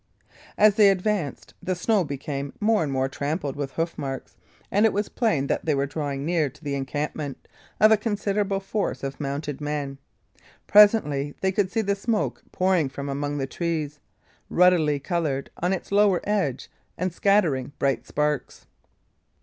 As 0.57 0.73
they 0.77 0.89
advanced, 0.89 1.53
the 1.61 1.75
snow 1.75 2.03
became 2.03 2.53
more 2.59 2.81
and 2.81 2.91
more 2.91 3.07
trampled 3.07 3.55
with 3.55 3.73
hoof 3.73 3.99
marks, 3.99 4.35
and 4.71 4.83
it 4.87 4.93
was 4.93 5.09
plain 5.09 5.45
that 5.45 5.65
they 5.65 5.75
were 5.75 5.85
drawing 5.85 6.25
near 6.25 6.49
to 6.49 6.63
the 6.63 6.73
encampment 6.73 7.47
of 7.79 7.91
a 7.91 7.97
considerable 7.97 8.59
force 8.59 9.03
of 9.03 9.19
mounted 9.19 9.61
men. 9.61 9.99
Presently 10.65 11.35
they 11.41 11.51
could 11.51 11.71
see 11.71 11.81
the 11.81 11.93
smoke 11.93 12.41
pouring 12.51 12.89
from 12.89 13.09
among 13.09 13.37
the 13.37 13.45
trees, 13.45 13.99
ruddily 14.49 14.97
coloured 14.99 15.51
on 15.57 15.71
its 15.71 15.91
lower 15.91 16.19
edge 16.23 16.67
and 16.97 17.13
scattering 17.13 17.71
bright 17.77 18.07
sparks. 18.07 18.65